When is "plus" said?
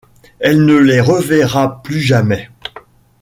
1.83-2.01